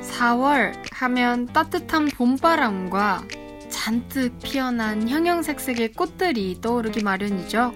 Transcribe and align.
(4월) 0.00 0.72
하면 0.92 1.46
따뜻한 1.46 2.06
봄바람과 2.10 3.24
잔뜩 3.68 4.38
피어난 4.38 5.08
형형색색의 5.08 5.94
꽃들이 5.94 6.60
떠오르기 6.60 7.02
마련이죠. 7.02 7.74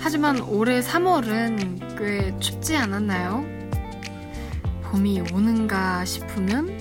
하지만 0.00 0.40
올해 0.40 0.80
3월은 0.80 1.96
꽤 1.98 2.38
춥지 2.40 2.76
않았나요? 2.76 3.42
봄이 4.82 5.22
오는가 5.32 6.04
싶으면 6.04 6.78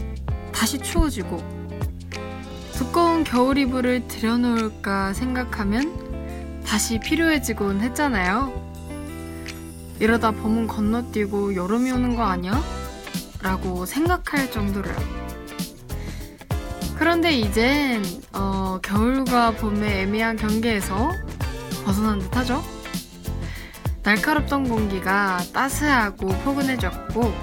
다시 0.51 0.77
추워지고 0.77 1.54
두꺼운 2.77 3.23
겨울 3.23 3.57
이불을 3.57 4.07
들여놓을까 4.09 5.13
생각하면 5.13 6.61
다시 6.65 6.99
필요해지곤 6.99 7.79
했잖아요. 7.79 8.51
이러다 9.99 10.31
봄은 10.31 10.67
건너뛰고 10.67 11.55
여름이 11.55 11.89
오는 11.91 12.15
거 12.17 12.23
아니야? 12.23 12.61
라고 13.41 13.85
생각할 13.85 14.51
정도로요. 14.51 14.95
그런데 16.97 17.33
이젠 17.33 18.03
어, 18.33 18.79
겨울과 18.83 19.51
봄의 19.51 20.01
애매한 20.01 20.35
경계에서 20.35 21.11
벗어난 21.85 22.19
듯하죠. 22.19 22.61
날카롭던 24.03 24.67
공기가 24.67 25.39
따스하고 25.53 26.27
포근해졌고 26.27 27.33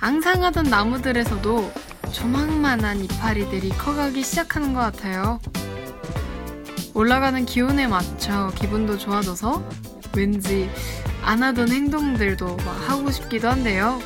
앙상하던 0.00 0.64
나무들에서도 0.64 1.83
조망만한 2.14 3.04
이파리들이 3.04 3.70
커가기 3.70 4.22
시작하는 4.22 4.72
것 4.72 4.80
같아요. 4.80 5.40
올라가는 6.94 7.44
기온에 7.44 7.88
맞춰 7.88 8.52
기분도 8.54 8.96
좋아져서 8.98 9.68
왠지 10.16 10.70
안 11.22 11.42
하던 11.42 11.70
행동들도 11.70 12.56
하고 12.86 13.10
싶기도 13.10 13.48
한데요. 13.48 13.98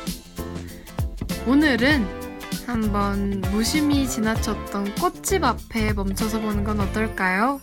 오늘은 1.45 2.05
한번 2.65 3.41
무심히 3.51 4.07
지나쳤던 4.07 4.95
꽃집 4.95 5.43
앞에 5.43 5.93
멈춰서 5.93 6.39
보는 6.41 6.63
건 6.63 6.79
어떨까요? 6.79 7.61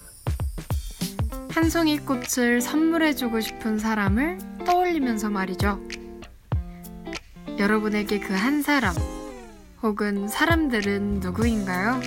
한 1.51 1.71
송이 1.71 1.99
꽃을 1.99 2.61
선물해주고 2.61 3.41
싶은 3.41 3.79
사람을 3.79 4.39
떠올리면서 4.65 5.29
말이죠. 5.29 5.81
여러분에게 7.59 8.21
그 8.21 8.33
한 8.35 8.63
사람 8.63 8.95
혹은 9.87 10.27
사람들은 10.27 11.21
누구인가요? 11.21 12.01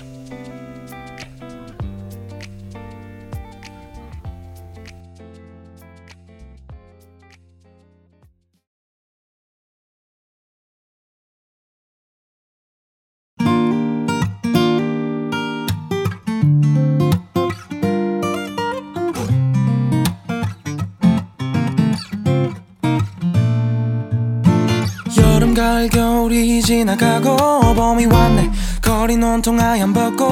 겨울이 26.29 26.61
지나가고 26.61 27.73
봄이 27.73 28.05
왔네. 28.05 28.51
거린 28.83 29.23
온통 29.23 29.59
하얀 29.59 29.91
벚꽃 29.91 30.29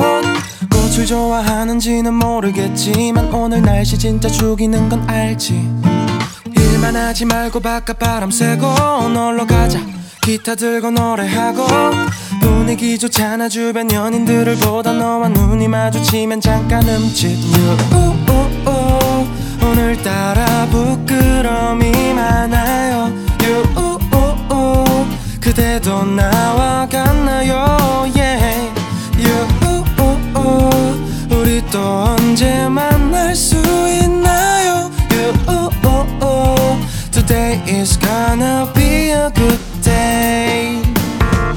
꽃을 0.71 1.07
좋아하는지는 1.07 2.13
모르겠지만 2.13 3.33
오늘 3.33 3.63
날씨 3.63 3.97
진짜 3.97 4.29
죽이는 4.29 4.89
건 4.89 5.09
알지. 5.09 5.53
일만 6.55 6.95
하지 6.95 7.25
말고 7.25 7.59
바깥 7.61 7.97
바람 7.97 8.29
쐬고 8.29 9.09
놀러 9.09 9.47
가자. 9.47 9.79
기타 10.21 10.53
들고 10.53 10.91
노래하고 10.91 11.65
분위기 12.41 12.99
좋잖아 12.99 13.49
주변 13.49 13.91
연인들을 13.91 14.55
보다 14.57 14.93
너와 14.93 15.29
눈이 15.29 15.67
마주치면 15.67 16.41
잠깐 16.41 16.83
유우우우. 16.87 18.37
오늘따라 19.63 20.67
부끄러움이 20.67 22.13
많아요. 22.13 23.11
유우우우 23.41 23.96
그대도 25.47 26.03
나와 26.03 26.85
같나요? 26.91 28.05
Yeah. 28.13 28.69
You. 29.17 29.47
우리 31.31 31.65
또 31.71 31.79
언제 31.79 32.67
만날 32.67 33.33
수 33.33 33.55
있나요? 33.55 34.91
You. 35.09 36.81
Today 37.11 37.61
is 37.65 37.97
gonna 37.97 38.69
be 38.73 39.11
a 39.11 39.29
good 39.33 39.57
day. 39.83 40.81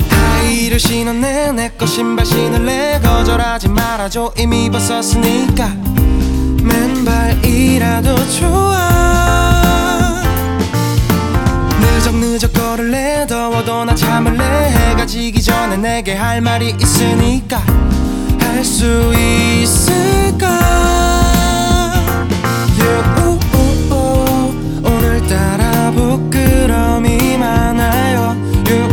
하이를 0.08 0.78
신었네. 0.78 1.50
내거 1.50 1.84
신발 1.84 2.24
신을래? 2.26 3.00
거절하지 3.02 3.70
말아줘. 3.70 4.34
이미 4.38 4.70
벗었으니까. 4.70 5.66
맨발이라도 6.62 8.14
좋아 8.38 9.09
내게 16.00 16.14
할 16.14 16.40
말이 16.40 16.74
있으니까 16.80 17.58
할 18.38 18.64
수 18.64 19.12
있을까? 19.14 20.48
You, 22.78 23.38
오늘따라 24.82 25.90
부끄러움이 25.90 27.36
많아요. 27.36 28.34
You, 28.66 28.88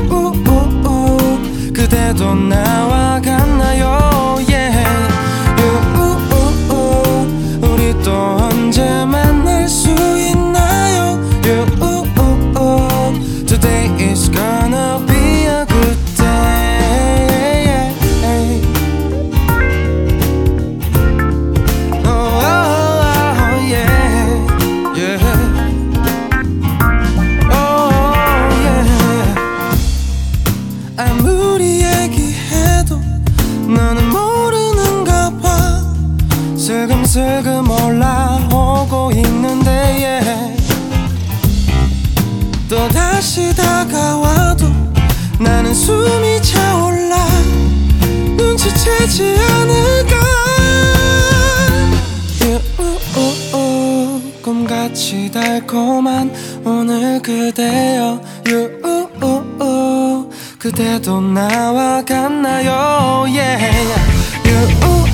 그대도 1.73 2.35
나와 2.35 3.21
같 3.21 3.46
다가와도 43.97 44.67
나는 45.39 45.73
숨이 45.73 46.39
차올라 46.43 47.17
눈치채지 48.37 49.35
않을까? 49.35 50.15
유우우 52.43 54.21
꿈같이 54.43 55.31
달콤한 55.31 56.31
오늘 56.63 57.19
그대여. 57.21 58.21
유우우 58.47 60.29
그대도 60.59 61.19
나와 61.21 62.03
같나요? 62.05 63.25
Yeah. 63.27 63.93
유우우 64.45 65.07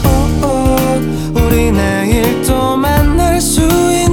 우리 1.36 1.72
내일 1.72 2.42
또 2.44 2.75
만날 2.75 3.40
수 3.40 3.62
있나 3.62 4.12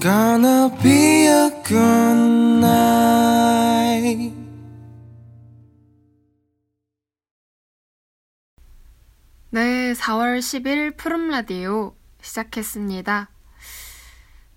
gonna 0.00 0.70
be 0.82 1.26
a 1.26 1.50
good 1.62 2.58
night. 2.64 4.32
네, 9.50 9.92
4월 9.92 10.38
10일 10.38 10.96
푸른 10.96 11.28
라디오 11.28 11.94
시작했습니다. 12.22 13.28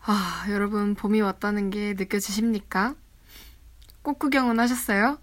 아, 0.05 0.45
여러분 0.49 0.95
봄이 0.95 1.19
왔다는 1.19 1.69
게 1.71 1.93
느껴지십니까? 1.93 2.95
꽃 4.01 4.19
구경은 4.19 4.59
하셨어요? 4.61 5.19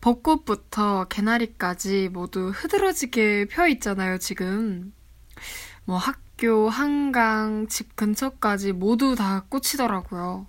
벚꽃부터 0.00 1.08
개나리까지 1.08 2.08
모두 2.08 2.50
흐드러지게 2.50 3.48
펴 3.50 3.66
있잖아요, 3.68 4.16
지금. 4.16 4.94
뭐 5.84 5.98
학 5.98 6.21
교, 6.42 6.68
한강, 6.68 7.68
집 7.68 7.94
근처까지 7.94 8.72
모두 8.72 9.14
다 9.14 9.44
꽃이더라고요. 9.48 10.48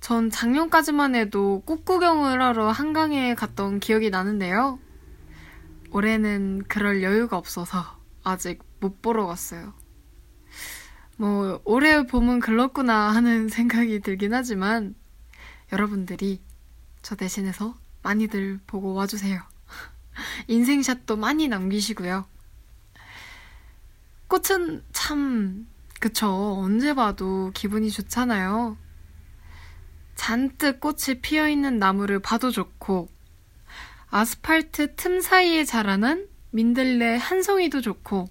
전 0.00 0.28
작년까지만 0.28 1.14
해도 1.14 1.62
꽃 1.64 1.84
구경을 1.84 2.42
하러 2.42 2.68
한강에 2.68 3.36
갔던 3.36 3.78
기억이 3.78 4.10
나는데요. 4.10 4.80
올해는 5.92 6.64
그럴 6.66 7.04
여유가 7.04 7.36
없어서 7.36 7.96
아직 8.24 8.58
못 8.80 9.00
보러 9.00 9.26
갔어요. 9.26 9.72
뭐, 11.16 11.60
올해 11.64 12.04
봄은 12.04 12.40
글렀구나 12.40 13.14
하는 13.14 13.46
생각이 13.54 14.00
들긴 14.00 14.34
하지만, 14.34 14.96
여러분들이 15.70 16.42
저 17.02 17.14
대신해서 17.14 17.76
많이들 18.02 18.58
보고 18.66 18.94
와주세요. 18.94 19.40
인생샷도 20.48 21.18
많이 21.18 21.46
남기시고요. 21.46 22.26
꽃은 24.32 24.82
참, 24.92 25.66
그쵸. 26.00 26.56
언제 26.56 26.94
봐도 26.94 27.50
기분이 27.52 27.90
좋잖아요. 27.90 28.78
잔뜩 30.14 30.80
꽃이 30.80 31.20
피어 31.20 31.50
있는 31.50 31.78
나무를 31.78 32.18
봐도 32.18 32.50
좋고, 32.50 33.10
아스팔트 34.08 34.94
틈 34.94 35.20
사이에 35.20 35.64
자라난 35.66 36.28
민들레 36.50 37.18
한 37.18 37.42
송이도 37.42 37.82
좋고, 37.82 38.30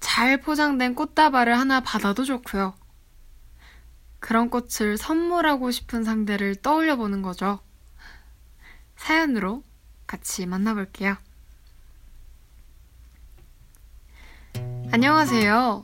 잘 0.00 0.40
포장된 0.40 0.96
꽃다발을 0.96 1.56
하나 1.56 1.78
받아도 1.78 2.24
좋고요. 2.24 2.74
그런 4.18 4.50
꽃을 4.50 4.96
선물하고 4.98 5.70
싶은 5.70 6.02
상대를 6.02 6.56
떠올려 6.56 6.96
보는 6.96 7.22
거죠. 7.22 7.60
사연으로 8.96 9.62
같이 10.08 10.46
만나볼게요. 10.46 11.16
안녕하세요. 14.94 15.82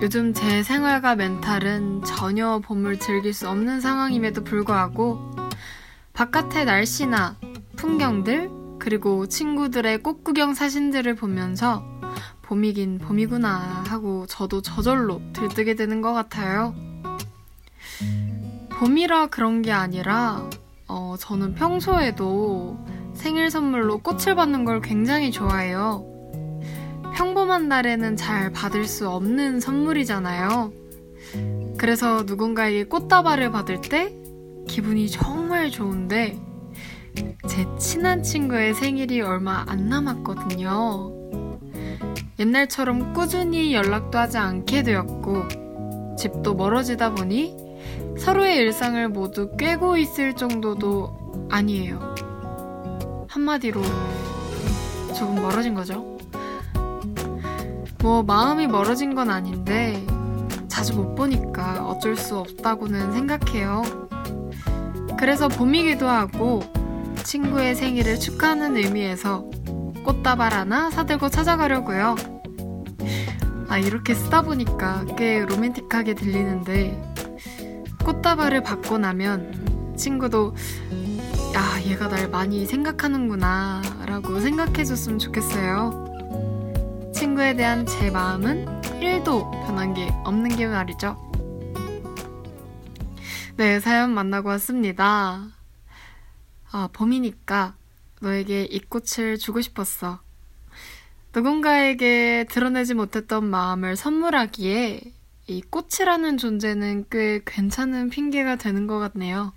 요즘 0.00 0.32
제 0.32 0.62
생활과 0.62 1.16
멘탈은 1.16 2.04
전혀 2.04 2.60
봄을 2.60 3.00
즐길 3.00 3.34
수 3.34 3.48
없는 3.48 3.80
상황임에도 3.80 4.44
불구하고 4.44 5.18
바깥의 6.12 6.64
날씨나 6.64 7.34
풍경들 7.74 8.48
그리고 8.78 9.26
친구들의 9.26 10.04
꽃구경 10.04 10.54
사진들을 10.54 11.16
보면서 11.16 11.82
봄이긴 12.42 12.98
봄이구나 12.98 13.82
하고 13.88 14.24
저도 14.26 14.62
저절로 14.62 15.20
들뜨게 15.32 15.74
되는 15.74 16.00
것 16.00 16.12
같아요. 16.12 16.76
봄이라 18.70 19.26
그런 19.26 19.62
게 19.62 19.72
아니라 19.72 20.48
어, 20.86 21.16
저는 21.18 21.56
평소에도 21.56 22.78
생일 23.14 23.50
선물로 23.50 23.98
꽃을 23.98 24.36
받는 24.36 24.64
걸 24.64 24.80
굉장히 24.80 25.32
좋아해요. 25.32 26.17
평범한 27.18 27.66
날에는 27.66 28.14
잘 28.14 28.52
받을 28.52 28.84
수 28.84 29.10
없는 29.10 29.58
선물이잖아요. 29.58 30.72
그래서 31.76 32.22
누군가에게 32.22 32.84
꽃다발을 32.84 33.50
받을 33.50 33.80
때 33.80 34.14
기분이 34.68 35.10
정말 35.10 35.68
좋은데 35.72 36.38
제 37.48 37.66
친한 37.76 38.22
친구의 38.22 38.72
생일이 38.72 39.20
얼마 39.20 39.64
안 39.66 39.88
남았거든요. 39.88 41.12
옛날처럼 42.38 43.12
꾸준히 43.14 43.74
연락도 43.74 44.16
하지 44.16 44.38
않게 44.38 44.84
되었고 44.84 45.42
집도 46.16 46.54
멀어지다 46.54 47.14
보니 47.16 47.56
서로의 48.16 48.58
일상을 48.58 49.08
모두 49.08 49.56
꿰고 49.56 49.96
있을 49.96 50.36
정도도 50.36 51.48
아니에요. 51.50 52.14
한마디로 53.28 53.82
조금 55.16 55.34
멀어진 55.42 55.74
거죠. 55.74 56.17
뭐 58.00 58.22
마음이 58.22 58.66
멀어진 58.68 59.14
건 59.14 59.28
아닌데 59.30 60.04
자주 60.68 60.94
못 60.94 61.14
보니까 61.16 61.84
어쩔 61.86 62.16
수 62.16 62.38
없다고는 62.38 63.12
생각해요. 63.12 63.82
그래서 65.18 65.48
봄이기도 65.48 66.06
하고 66.06 66.62
친구의 67.24 67.74
생일을 67.74 68.20
축하하는 68.20 68.76
의미에서 68.76 69.44
꽃다발 70.04 70.54
하나 70.54 70.90
사들고 70.90 71.28
찾아가려고요. 71.28 72.14
아, 73.68 73.78
이렇게 73.78 74.14
쓰다 74.14 74.42
보니까 74.42 75.04
꽤 75.16 75.44
로맨틱하게 75.44 76.14
들리는데 76.14 77.14
꽃다발을 78.04 78.62
받고 78.62 78.98
나면 78.98 79.94
친구도 79.96 80.54
야, 81.54 81.82
얘가 81.84 82.08
날 82.08 82.30
많이 82.30 82.64
생각하는구나 82.64 83.82
라고 84.06 84.38
생각해줬으면 84.40 85.18
좋겠어요. 85.18 86.07
친구에 87.38 87.54
대한 87.54 87.86
제 87.86 88.10
마음은 88.10 88.64
1도 88.82 89.48
변한 89.64 89.94
게 89.94 90.08
없는 90.24 90.56
게 90.56 90.66
말이죠. 90.66 91.16
네, 93.56 93.78
사연 93.78 94.12
만나고 94.12 94.48
왔습니다. 94.48 95.46
아, 96.72 96.88
봄이니까 96.92 97.76
너에게 98.20 98.64
이 98.64 98.80
꽃을 98.80 99.38
주고 99.38 99.60
싶었어. 99.60 100.20
누군가에게 101.32 102.46
드러내지 102.50 102.94
못했던 102.94 103.44
마음을 103.44 103.94
선물하기에 103.94 105.00
이 105.46 105.62
꽃이라는 105.62 106.38
존재는 106.38 107.04
꽤 107.08 107.40
괜찮은 107.46 108.10
핑계가 108.10 108.56
되는 108.56 108.88
것 108.88 108.98
같네요. 108.98 109.52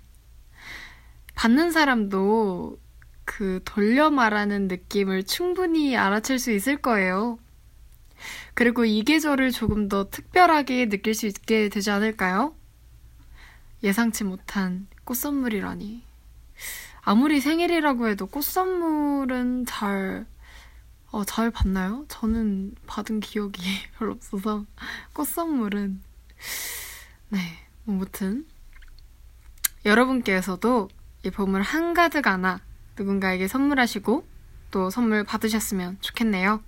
받는 1.34 1.72
사람도 1.72 2.78
그 3.24 3.60
돌려 3.64 4.10
말하는 4.10 4.68
느낌을 4.68 5.24
충분히 5.24 5.96
알아챌 5.96 6.38
수 6.38 6.52
있을 6.52 6.76
거예요. 6.76 7.38
그리고 8.54 8.84
이 8.84 9.02
계절을 9.02 9.50
조금 9.50 9.88
더 9.88 10.08
특별하게 10.10 10.88
느낄 10.88 11.14
수 11.14 11.26
있게 11.26 11.68
되지 11.68 11.90
않을까요? 11.90 12.54
예상치 13.82 14.24
못한 14.24 14.86
꽃 15.04 15.14
선물이라니. 15.14 16.04
아무리 17.02 17.40
생일이라고 17.40 18.08
해도 18.08 18.26
꽃 18.26 18.44
선물은 18.44 19.66
잘 19.66 20.26
어, 21.10 21.24
잘 21.24 21.50
받나요? 21.50 22.06
저는 22.08 22.74
받은 22.86 23.20
기억이 23.20 23.62
별로 23.98 24.12
없어서 24.12 24.64
꽃 25.12 25.26
선물은 25.26 26.00
네, 27.28 27.38
아무튼 27.86 28.46
여러분께서도 29.84 30.88
이 31.24 31.30
봄을 31.30 31.62
한가득 31.62 32.26
안아 32.26 32.60
누군가에게 32.96 33.48
선물하시고 33.48 34.26
또 34.70 34.90
선물 34.90 35.24
받으셨으면 35.24 35.98
좋겠네요. 36.00 36.62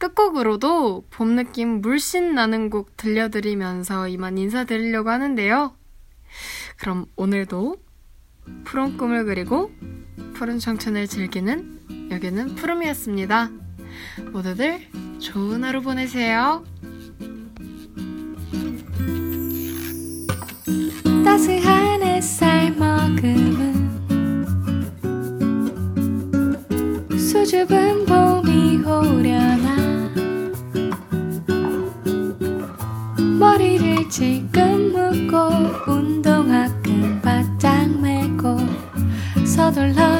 끝곡으로도 0.00 1.04
봄 1.10 1.36
느낌 1.36 1.82
물씬 1.82 2.34
나는 2.34 2.70
곡 2.70 2.96
들려드리면서 2.96 4.08
이만 4.08 4.38
인사드리려고 4.38 5.10
하는데요. 5.10 5.76
그럼 6.78 7.04
오늘도 7.16 7.76
푸른 8.64 8.96
꿈을 8.96 9.26
그리고 9.26 9.70
푸른 10.34 10.58
청춘을 10.58 11.06
즐기는 11.06 12.08
여기는 12.10 12.54
푸름이었습니다. 12.54 13.50
모두들 14.32 14.80
좋은 15.20 15.62
하루 15.62 15.82
보내세요. 15.82 16.64
따스한 21.24 22.02
햇살 22.02 22.72
머금은 22.72 23.90
수줍은 27.18 28.06
봄이 28.06 28.78
오려나 28.78 29.69
질끈 34.10 34.92
묶고 34.92 35.92
운동화 35.92 36.66
끈 36.82 37.22
바짝 37.22 37.88
메고 38.00 38.58
서둘러 39.46 40.19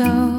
so 0.00 0.29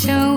chão. 0.00 0.29